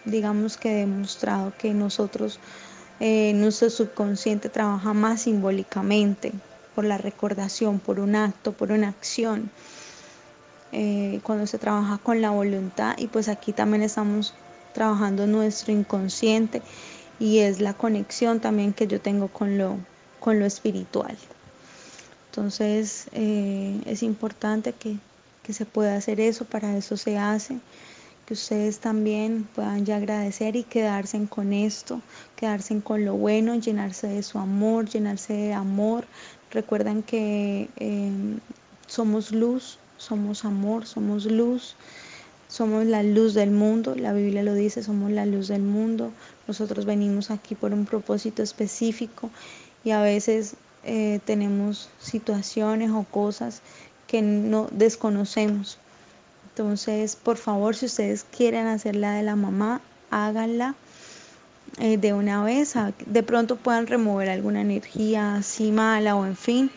digamos 0.07 0.57
que 0.57 0.71
demostrado 0.71 1.53
que 1.59 1.75
nosotros, 1.75 2.41
eh, 2.99 3.35
nuestro 3.35 3.69
subconsciente 3.69 4.49
trabaja 4.49 4.95
más 4.95 5.23
simbólicamente 5.23 6.33
por 6.75 6.87
la 6.87 6.97
recordación, 6.97 7.79
por 7.79 8.01
un 8.01 8.17
acto, 8.17 8.53
por 8.53 8.73
una 8.73 8.89
acción. 8.89 9.51
Eh, 10.73 11.21
cuando 11.25 11.47
se 11.47 11.59
trabaja 11.59 11.99
con 11.99 12.23
la 12.23 12.31
voluntad 12.31 12.97
y 12.97 13.07
pues 13.07 13.29
aquí 13.29 13.53
también 13.53 13.83
estamos 13.83 14.33
trabajando 14.73 15.27
nuestro 15.27 15.75
inconsciente 15.75 16.63
y 17.19 17.41
es 17.41 17.61
la 17.61 17.75
conexión 17.75 18.41
también 18.41 18.73
que 18.73 18.87
yo 18.87 18.99
tengo 18.99 19.29
con 19.29 19.59
lo, 19.59 19.77
con 20.21 20.39
lo 20.41 20.47
espiritual. 20.47 21.19
Entonces 22.31 23.09
eh, 23.13 23.79
es 23.85 24.03
importante 24.03 24.73
que, 24.73 24.97
que 25.47 25.53
se 25.53 25.65
pueda 25.65 25.97
hacer 25.97 26.19
eso, 26.19 26.45
para 26.45 26.77
eso 26.77 26.97
se 26.97 27.17
hace 27.17 27.59
que 28.27 28.35
ustedes 28.35 28.81
también 28.81 29.49
puedan 29.55 29.87
ya 29.87 29.97
agradecer 29.97 30.57
y 30.57 30.65
quedarse 30.65 31.25
con 31.29 31.53
esto, 31.53 32.01
quedarse 32.35 32.81
con 32.81 33.05
lo 33.05 33.15
bueno, 33.15 33.55
llenarse 33.55 34.09
de 34.09 34.23
su 34.25 34.39
amor, 34.39 34.87
llenarse 34.87 35.33
de 35.33 35.53
amor. 35.55 36.05
Recuerden 36.51 37.05
que 37.05 37.69
eh, 37.77 38.11
somos 38.89 39.31
luz, 39.31 39.79
somos 39.97 40.45
amor, 40.45 40.87
somos 40.87 41.25
luz, 41.27 41.77
somos 42.49 42.85
la 42.87 43.05
luz 43.05 43.33
del 43.35 43.53
mundo, 43.53 43.95
la 43.95 44.13
Biblia 44.13 44.43
lo 44.43 44.55
dice, 44.55 44.83
somos 44.83 45.13
la 45.13 45.25
luz 45.25 45.47
del 45.47 45.63
mundo. 45.63 46.11
Nosotros 46.49 46.85
venimos 46.85 47.31
aquí 47.31 47.55
por 47.55 47.73
un 47.73 47.87
propósito 47.87 48.43
específico 48.43 49.31
y 49.85 49.93
a 49.93 50.01
veces 50.01 50.57
eh, 50.83 51.21
tenemos 51.25 51.91
situaciones 52.01 52.91
o 52.91 53.05
cosas 53.05 53.63
que 54.07 54.23
no 54.23 54.69
desconocemos. 54.71 55.79
Entonces, 56.51 57.17
por 57.17 57.37
favor, 57.37 57.77
si 57.77 57.87
ustedes 57.87 58.25
quieren 58.25 58.67
hacer 58.67 58.97
la 58.97 59.13
de 59.13 59.23
la 59.23 59.37
mamá, 59.37 59.81
háganla 60.11 60.75
eh, 61.79 61.99
de 61.99 62.15
una 62.15 62.43
vez. 62.43 62.75
De 63.05 63.23
pronto 63.23 63.57
puedan 63.57 63.87
remover 63.87 64.31
alguna 64.31 64.63
energía 64.63 65.37
así 65.37 65.71
mala 65.71 66.17
o 66.17 66.25
en 66.25 66.37
fin, 66.37 66.71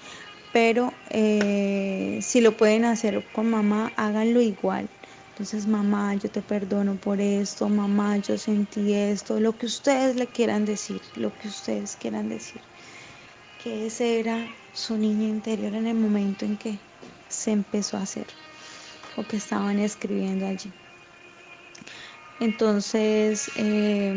pero 0.52 0.92
eh, 1.12 2.20
si 2.22 2.42
lo 2.42 2.58
pueden 2.58 2.84
hacer 2.86 3.24
con 3.34 3.50
mamá, 3.50 3.94
háganlo 3.96 4.42
igual. 4.42 4.90
Entonces, 5.32 5.68
mamá, 5.68 6.16
yo 6.16 6.30
te 6.30 6.42
perdono 6.42 6.96
por 6.96 7.22
esto, 7.22 7.70
mamá, 7.70 8.18
yo 8.18 8.38
sentí 8.38 8.94
esto, 8.94 9.40
lo 9.40 9.58
que 9.58 9.68
ustedes 9.68 10.18
le 10.18 10.28
quieran 10.28 10.66
decir, 10.66 11.02
lo 11.16 11.32
que 11.38 11.48
ustedes 11.48 11.96
quieran 11.96 12.28
decir. 12.28 12.60
Que 13.64 13.88
ese 13.88 14.20
era 14.20 14.46
su 14.74 14.98
niño 14.98 15.30
interior 15.30 15.74
en 15.76 15.88
el 15.88 15.96
momento 15.96 16.44
en 16.44 16.58
que 16.58 16.78
se 17.30 17.52
empezó 17.52 17.98
a 17.98 18.04
hacer 18.04 18.28
o 19.16 19.28
que 19.28 19.38
estaban 19.38 19.80
escribiendo 19.80 20.48
allí. 20.48 20.74
Entonces, 22.40 23.52
eh, 23.56 24.14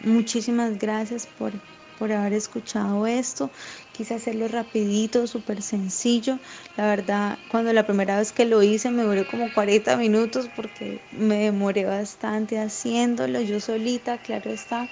muchísimas 0.00 0.78
gracias 0.78 1.26
por, 1.26 1.60
por 1.94 2.10
haber 2.12 2.32
escuchado 2.32 3.06
esto. 3.06 3.52
Quise 3.92 4.14
hacerlo 4.14 4.48
rapidito, 4.48 5.26
súper 5.26 5.60
sencillo. 5.62 6.40
La 6.76 6.86
verdad, 6.86 7.40
cuando 7.48 7.72
la 7.74 7.84
primera 7.86 8.16
vez 8.18 8.32
que 8.32 8.46
lo 8.46 8.62
hice 8.62 8.90
me 8.90 9.02
duró 9.02 9.26
como 9.26 9.52
40 9.52 9.96
minutos 9.98 10.48
porque 10.48 11.02
me 11.10 11.36
demoré 11.44 11.84
bastante 11.84 12.58
haciéndolo 12.58 13.40
yo 13.42 13.60
solita, 13.60 14.18
claro 14.18 14.50
está 14.50 14.88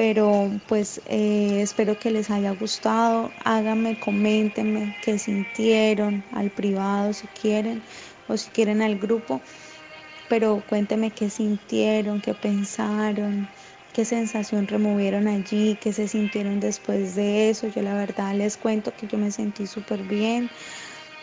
pero 0.00 0.62
pues 0.66 1.02
eh, 1.04 1.60
espero 1.60 1.98
que 1.98 2.10
les 2.10 2.30
haya 2.30 2.52
gustado. 2.52 3.34
Háganme, 3.44 3.98
coméntenme 3.98 4.96
qué 5.02 5.18
sintieron 5.18 6.24
al 6.32 6.50
privado 6.50 7.12
si 7.12 7.28
quieren 7.28 7.84
o 8.26 8.38
si 8.38 8.50
quieren 8.50 8.80
al 8.80 8.96
grupo, 8.98 9.42
pero 10.28 10.62
cuéntenme 10.66 11.14
qué 11.14 11.30
sintieron, 11.30 12.20
qué 12.22 12.34
pensaron, 12.34 13.50
qué 13.92 14.04
sensación 14.06 14.68
removieron 14.68 15.28
allí, 15.28 15.78
qué 15.80 15.92
se 15.92 16.08
sintieron 16.08 16.60
después 16.60 17.14
de 17.14 17.50
eso. 17.50 17.68
Yo 17.68 17.82
la 17.82 17.94
verdad 17.94 18.34
les 18.36 18.58
cuento 18.58 18.96
que 18.96 19.06
yo 19.08 19.18
me 19.18 19.30
sentí 19.32 19.66
súper 19.66 20.04
bien, 20.04 20.50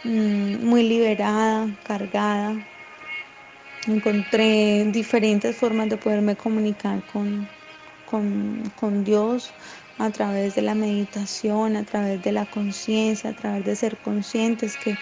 mm, 0.03 0.65
muy 0.65 0.84
liberada, 0.84 1.77
cargada. 1.84 2.62
Encontré 3.88 4.86
diferentes 4.91 5.57
formas 5.57 5.89
de 5.89 5.98
poderme 5.98 6.38
comunicar 6.38 7.03
con, 7.05 7.56
con, 8.09 8.63
con 8.75 9.03
Dios 9.03 9.51
a 9.97 10.09
través 10.11 10.55
de 10.55 10.61
la 10.61 10.75
meditación, 10.75 11.75
a 11.75 11.83
través 11.83 12.21
de 12.21 12.31
la 12.31 12.45
conciencia, 12.45 13.31
a 13.31 13.33
través 13.33 13.65
de 13.65 13.75
ser 13.75 13.97
conscientes 13.97 14.77
que, 14.77 14.97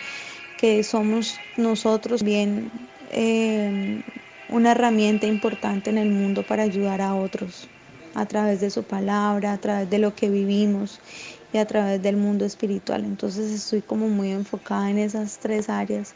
que 0.57 0.83
somos 0.83 1.39
nosotros 1.57 2.23
bien 2.23 2.71
eh, 3.11 4.01
una 4.49 4.71
herramienta 4.71 5.27
importante 5.27 5.89
en 5.89 5.97
el 5.97 6.09
mundo 6.09 6.43
para 6.43 6.63
ayudar 6.63 7.01
a 7.01 7.15
otros 7.15 7.67
a 8.13 8.25
través 8.25 8.61
de 8.61 8.69
su 8.69 8.83
palabra, 8.83 9.53
a 9.53 9.57
través 9.57 9.89
de 9.89 9.99
lo 9.99 10.15
que 10.15 10.29
vivimos 10.29 10.99
y 11.51 11.57
a 11.57 11.65
través 11.65 12.01
del 12.01 12.15
mundo 12.15 12.45
espiritual. 12.45 13.03
Entonces 13.03 13.51
estoy 13.51 13.81
como 13.81 14.07
muy 14.07 14.31
enfocada 14.31 14.89
en 14.89 14.97
esas 14.97 15.37
tres 15.39 15.69
áreas. 15.69 16.15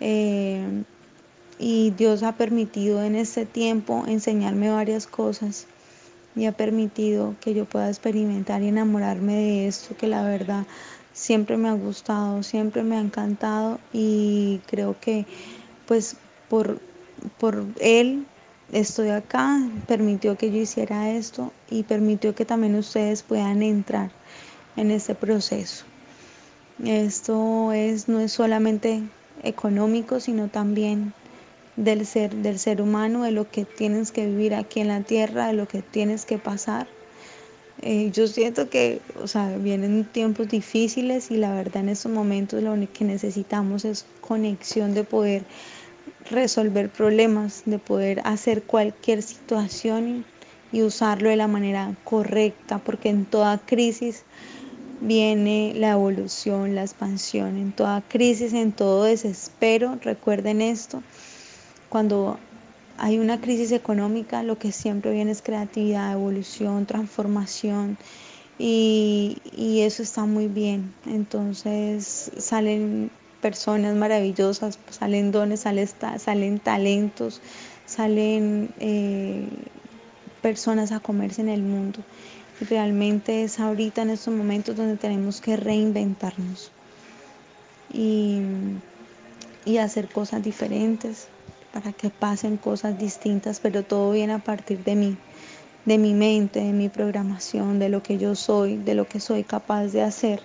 Eh, 0.00 0.84
y 1.58 1.92
Dios 1.92 2.22
ha 2.22 2.36
permitido 2.36 3.02
en 3.02 3.14
este 3.14 3.46
tiempo 3.46 4.04
enseñarme 4.06 4.70
varias 4.70 5.06
cosas 5.06 5.66
y 6.36 6.46
ha 6.46 6.52
permitido 6.52 7.34
que 7.40 7.54
yo 7.54 7.64
pueda 7.64 7.88
experimentar 7.88 8.62
y 8.62 8.68
enamorarme 8.68 9.34
de 9.34 9.68
esto 9.68 9.96
que 9.96 10.06
la 10.06 10.22
verdad 10.24 10.66
siempre 11.12 11.56
me 11.56 11.68
ha 11.68 11.74
gustado, 11.74 12.42
siempre 12.42 12.82
me 12.82 12.96
ha 12.96 13.00
encantado 13.00 13.78
y 13.92 14.60
creo 14.66 14.96
que 15.00 15.26
pues 15.86 16.16
por, 16.48 16.80
por 17.38 17.64
Él 17.80 18.26
estoy 18.72 19.10
acá, 19.10 19.58
permitió 19.86 20.36
que 20.36 20.50
yo 20.50 20.58
hiciera 20.58 21.10
esto 21.10 21.52
y 21.70 21.84
permitió 21.84 22.34
que 22.34 22.44
también 22.44 22.74
ustedes 22.74 23.22
puedan 23.22 23.62
entrar 23.62 24.10
en 24.76 24.90
este 24.90 25.14
proceso. 25.14 25.84
Esto 26.84 27.72
es, 27.72 28.08
no 28.08 28.18
es 28.18 28.32
solamente 28.32 29.02
económico, 29.44 30.18
sino 30.18 30.48
también 30.48 31.12
del 31.76 32.06
ser, 32.06 32.34
del 32.34 32.58
ser 32.58 32.80
humano, 32.80 33.24
de 33.24 33.32
lo 33.32 33.50
que 33.50 33.64
tienes 33.64 34.12
que 34.12 34.26
vivir 34.26 34.54
aquí 34.54 34.80
en 34.80 34.88
la 34.88 35.00
tierra, 35.00 35.48
de 35.48 35.54
lo 35.54 35.66
que 35.66 35.82
tienes 35.82 36.24
que 36.24 36.38
pasar. 36.38 36.86
Eh, 37.82 38.10
yo 38.12 38.26
siento 38.28 38.70
que, 38.70 39.00
o 39.20 39.26
sea, 39.26 39.56
vienen 39.56 40.04
tiempos 40.04 40.48
difíciles 40.48 41.30
y 41.30 41.36
la 41.36 41.52
verdad 41.52 41.82
en 41.82 41.90
estos 41.90 42.12
momentos 42.12 42.62
lo 42.62 42.72
único 42.72 42.92
que 42.92 43.04
necesitamos 43.04 43.84
es 43.84 44.06
conexión 44.20 44.94
de 44.94 45.04
poder 45.04 45.44
resolver 46.30 46.88
problemas, 46.88 47.62
de 47.66 47.78
poder 47.78 48.20
hacer 48.24 48.62
cualquier 48.62 49.22
situación 49.22 50.24
y 50.72 50.82
usarlo 50.82 51.28
de 51.28 51.36
la 51.36 51.48
manera 51.48 51.94
correcta, 52.04 52.78
porque 52.78 53.10
en 53.10 53.26
toda 53.26 53.58
crisis 53.58 54.22
viene 55.00 55.74
la 55.76 55.90
evolución, 55.90 56.74
la 56.74 56.82
expansión, 56.82 57.58
en 57.58 57.72
toda 57.72 58.02
crisis, 58.02 58.52
en 58.52 58.72
todo 58.72 59.04
desespero, 59.04 59.98
recuerden 60.02 60.62
esto, 60.62 61.02
cuando 61.94 62.40
hay 62.98 63.20
una 63.20 63.40
crisis 63.40 63.70
económica, 63.70 64.42
lo 64.42 64.58
que 64.58 64.72
siempre 64.72 65.12
viene 65.12 65.30
es 65.30 65.42
creatividad, 65.42 66.10
evolución, 66.10 66.86
transformación 66.86 67.96
y, 68.58 69.38
y 69.56 69.82
eso 69.82 70.02
está 70.02 70.24
muy 70.24 70.48
bien. 70.48 70.92
Entonces 71.06 72.32
salen 72.36 73.12
personas 73.40 73.94
maravillosas, 73.94 74.76
salen 74.90 75.30
dones, 75.30 75.60
salen, 75.60 76.58
talentos, 76.58 77.40
salen 77.86 78.70
eh, 78.80 79.46
personas 80.42 80.90
a 80.90 80.98
comerse 80.98 81.42
en 81.42 81.48
el 81.48 81.62
mundo. 81.62 82.00
Y 82.60 82.64
realmente 82.64 83.44
es 83.44 83.60
ahorita 83.60 84.02
en 84.02 84.10
estos 84.10 84.34
momentos 84.34 84.74
donde 84.74 84.96
tenemos 84.96 85.40
que 85.40 85.56
reinventarnos 85.56 86.72
y, 87.92 88.40
y 89.64 89.76
hacer 89.76 90.08
cosas 90.08 90.42
diferentes 90.42 91.28
para 91.74 91.92
que 91.92 92.08
pasen 92.08 92.56
cosas 92.56 92.96
distintas, 92.96 93.58
pero 93.58 93.82
todo 93.82 94.12
viene 94.12 94.32
a 94.32 94.38
partir 94.38 94.84
de 94.84 94.94
mí, 94.94 95.16
de 95.84 95.98
mi 95.98 96.14
mente, 96.14 96.60
de 96.60 96.72
mi 96.72 96.88
programación, 96.88 97.80
de 97.80 97.88
lo 97.88 98.00
que 98.00 98.16
yo 98.16 98.36
soy, 98.36 98.76
de 98.76 98.94
lo 98.94 99.08
que 99.08 99.18
soy 99.18 99.42
capaz 99.42 99.88
de 99.88 100.02
hacer, 100.02 100.40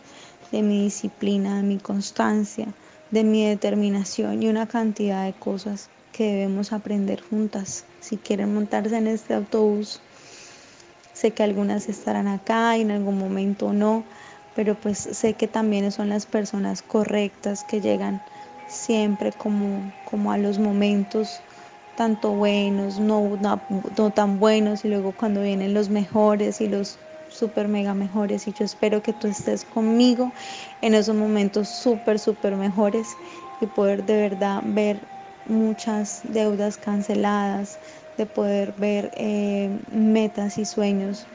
de 0.52 0.64
mi 0.64 0.86
disciplina, 0.86 1.58
de 1.58 1.64
mi 1.64 1.78
constancia, 1.78 2.66
de 3.12 3.24
mi 3.24 3.46
determinación 3.46 4.42
y 4.42 4.48
una 4.50 4.66
cantidad 4.66 5.24
de 5.24 5.34
cosas 5.34 5.92
que 6.14 6.34
debemos 6.34 6.74
aprender 6.74 7.22
juntas. 7.22 7.86
Si 8.02 8.18
quieren 8.18 8.56
montarse 8.56 8.98
en 8.98 9.06
este 9.06 9.36
autobús, 9.36 10.02
sé 11.14 11.30
que 11.30 11.44
algunas 11.44 11.90
estarán 11.90 12.28
acá 12.28 12.76
y 12.76 12.82
en 12.82 12.90
algún 12.90 13.20
momento 13.20 13.72
no, 13.72 14.04
pero 14.56 14.74
pues 14.74 14.98
sé 14.98 15.34
que 15.34 15.48
también 15.48 15.92
son 15.92 16.10
las 16.10 16.26
personas 16.26 16.82
correctas 16.82 17.64
que 17.64 17.82
llegan 17.82 18.20
siempre 18.70 19.34
como, 19.34 19.92
como 20.06 20.32
a 20.32 20.38
los 20.38 20.60
momentos 20.60 21.42
tanto 21.96 22.32
buenos, 22.32 22.98
no, 23.00 23.38
no, 23.38 24.12
tan 24.12 24.40
buenos, 24.40 24.86
y 24.86 24.88
luego 24.88 25.12
cuando 25.12 25.42
vienen 25.42 25.74
los 25.74 25.90
mejores 25.90 26.62
y 26.62 26.70
los 26.70 26.98
super 27.28 27.68
mega 27.68 27.94
mejores, 27.94 28.48
y 28.48 28.54
yo 28.54 28.64
espero 28.64 29.04
que 29.04 29.12
tú 29.12 29.28
estés 29.28 29.66
conmigo 29.66 30.32
en 30.82 30.94
esos 30.94 31.16
momentos 31.16 31.68
súper, 31.68 32.18
súper 32.20 32.56
mejores 32.56 33.18
y 33.60 33.66
poder 33.66 34.06
de 34.06 34.16
verdad 34.16 34.62
ver 34.64 35.02
muchas 35.46 36.22
deudas 36.24 36.78
canceladas, 36.78 37.80
de 38.18 38.26
poder 38.26 38.74
ver 38.74 39.12
eh, 39.16 39.70
metas 39.92 40.58
y 40.58 40.66
sueños 40.66 41.28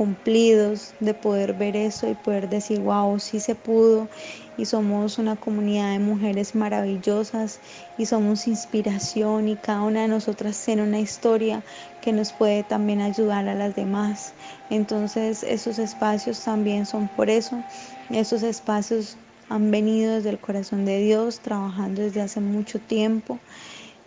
cumplidos, 0.00 0.94
de 1.00 1.12
poder 1.12 1.52
ver 1.52 1.76
eso 1.76 2.08
y 2.08 2.14
poder 2.14 2.48
decir, 2.48 2.80
wow, 2.80 3.18
sí 3.18 3.38
se 3.38 3.54
pudo 3.54 4.08
y 4.56 4.64
somos 4.64 5.18
una 5.18 5.36
comunidad 5.36 5.92
de 5.92 5.98
mujeres 5.98 6.54
maravillosas 6.54 7.58
y 7.98 8.06
somos 8.06 8.46
inspiración 8.46 9.46
y 9.46 9.56
cada 9.56 9.82
una 9.82 10.00
de 10.00 10.08
nosotras 10.08 10.58
tiene 10.64 10.84
una 10.84 11.00
historia 11.00 11.62
que 12.00 12.14
nos 12.14 12.32
puede 12.32 12.62
también 12.62 13.02
ayudar 13.02 13.46
a 13.46 13.54
las 13.54 13.76
demás. 13.76 14.32
Entonces 14.70 15.42
esos 15.42 15.78
espacios 15.78 16.42
también 16.42 16.86
son 16.86 17.06
por 17.06 17.28
eso, 17.28 17.62
esos 18.08 18.42
espacios 18.42 19.18
han 19.50 19.70
venido 19.70 20.14
desde 20.14 20.30
el 20.30 20.38
corazón 20.38 20.86
de 20.86 20.98
Dios, 21.00 21.40
trabajando 21.40 22.00
desde 22.00 22.22
hace 22.22 22.40
mucho 22.40 22.80
tiempo 22.80 23.38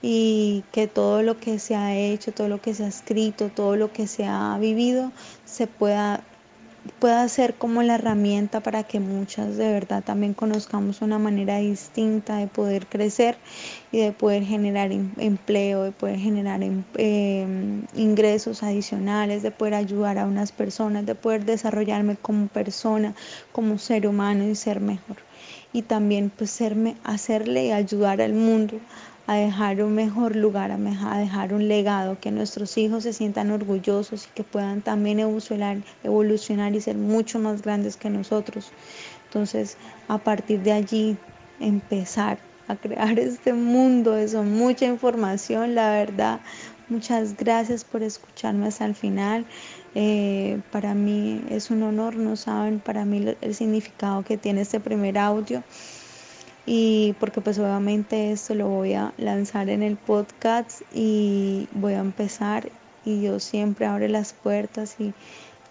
y 0.06 0.66
que 0.74 0.88
todo 0.88 1.24
lo 1.24 1.40
que 1.40 1.58
se 1.58 1.76
ha 1.76 1.96
hecho, 1.96 2.34
todo 2.34 2.50
lo 2.50 2.62
que 2.62 2.74
se 2.76 2.84
ha 2.84 2.88
escrito, 2.88 3.50
todo 3.50 3.78
lo 3.78 3.94
que 3.94 4.06
se 4.06 4.26
ha 4.26 4.58
vivido 4.60 5.12
se 5.46 5.66
pueda 5.66 6.22
pueda 7.00 7.28
ser 7.30 7.54
como 7.54 7.82
la 7.82 7.96
herramienta 7.96 8.60
para 8.60 8.84
que 8.84 9.00
muchas 9.00 9.56
de 9.56 9.72
verdad 9.72 10.04
también 10.04 10.34
conozcamos 10.34 11.02
una 11.02 11.18
manera 11.18 11.58
distinta 11.58 12.38
de 12.38 12.48
poder 12.48 12.88
crecer 12.88 13.38
y 13.92 14.00
de 14.00 14.12
poder 14.12 14.44
generar 14.44 14.92
empleo, 14.92 15.84
de 15.84 15.92
poder 15.94 16.20
generar 16.20 16.60
eh, 16.96 17.48
ingresos 17.96 18.64
adicionales, 18.64 19.44
de 19.44 19.52
poder 19.52 19.76
ayudar 19.76 20.18
a 20.18 20.26
unas 20.26 20.52
personas, 20.52 21.06
de 21.06 21.16
poder 21.16 21.46
desarrollarme 21.46 22.18
como 22.18 22.48
persona, 22.48 23.14
como 23.54 23.78
ser 23.78 24.06
humano 24.06 24.44
y 24.44 24.56
ser 24.56 24.82
mejor. 24.82 25.18
Y 25.72 25.84
también 25.84 26.32
pues 26.36 26.52
serme, 26.52 26.98
hacerle 27.04 27.68
y 27.68 27.72
ayudar 27.72 28.22
al 28.22 28.34
mundo 28.34 28.78
a 29.26 29.36
dejar 29.36 29.82
un 29.82 29.96
mejor 29.96 30.36
lugar, 30.36 30.72
a 30.72 31.18
dejar 31.18 31.54
un 31.54 31.68
legado, 31.68 32.20
que 32.20 32.32
nuestros 32.32 32.78
hijos 32.78 33.04
se 33.04 33.14
sientan 33.14 33.52
orgullosos 33.52 34.26
y 34.26 34.30
que 34.36 34.44
puedan 34.44 34.82
también 34.82 35.20
evolucionar, 35.20 35.78
evolucionar 36.04 36.76
y 36.76 36.82
ser 36.82 36.98
mucho 36.98 37.40
más 37.40 37.62
grandes 37.62 37.96
que 37.96 38.10
nosotros. 38.10 38.72
Entonces, 39.28 39.78
a 40.10 40.18
partir 40.18 40.62
de 40.62 40.74
allí, 40.74 41.18
empezar 41.60 42.38
a 42.68 42.76
crear 42.76 43.18
este 43.20 43.54
mundo, 43.54 44.18
eso, 44.18 44.44
mucha 44.44 44.86
información, 44.86 45.74
la 45.76 45.92
verdad. 45.92 46.42
Muchas 46.90 47.38
gracias 47.38 47.86
por 47.86 48.04
escucharme 48.04 48.68
hasta 48.68 48.86
el 48.86 48.94
final. 48.94 49.46
Eh, 49.96 50.60
para 50.72 50.94
mí 50.94 51.42
es 51.50 51.72
un 51.72 51.82
honor, 51.84 52.18
no 52.18 52.36
saben 52.36 52.80
para 52.80 53.06
mí 53.06 53.26
el 53.40 53.56
significado 53.56 54.24
que 54.24 54.38
tiene 54.38 54.62
este 54.62 54.82
primer 54.82 55.18
audio 55.18 55.64
y 56.66 57.14
porque 57.20 57.42
pues 57.42 57.60
obviamente 57.60 58.32
esto 58.32 58.56
lo 58.56 58.68
voy 58.68 58.94
a 58.94 59.14
lanzar 59.18 59.70
en 59.70 59.84
el 59.84 59.98
podcast 59.98 60.82
y 60.94 61.68
voy 61.74 61.94
a 61.94 62.00
empezar 62.00 62.72
y 63.06 63.20
Dios 63.20 63.44
siempre 63.44 63.86
abre 63.86 64.08
las 64.08 64.34
puertas 64.34 64.96
y 65.00 65.14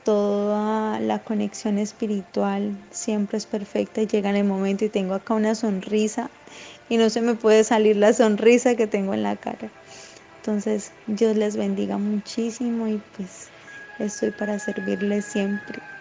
toda 0.05 1.00
la 1.00 1.20
conexión 1.20 1.78
espiritual 1.78 2.76
siempre 2.90 3.38
es 3.38 3.46
perfecta 3.46 4.02
y 4.02 4.07
llega 4.07 4.31
en 4.31 4.37
el 4.37 4.44
momento 4.44 4.85
y 4.85 4.88
tengo 4.88 5.14
acá 5.14 5.35
una 5.35 5.55
sonrisa 5.55 6.31
y 6.88 6.96
no 6.96 7.09
se 7.09 7.22
me 7.22 7.35
puede 7.35 7.64
salir 7.64 7.96
la 7.96 8.12
sonrisa 8.12 8.74
que 8.74 8.87
tengo 8.87 9.14
en 9.14 9.22
la 9.22 9.37
cara. 9.37 9.70
Entonces 10.37 10.90
Dios 11.07 11.37
les 11.37 11.57
bendiga 11.57 11.98
muchísimo 11.98 12.88
y 12.88 12.98
pues 13.16 13.48
estoy 13.98 14.31
para 14.33 14.59
servirles 14.59 15.24
siempre. 15.24 15.91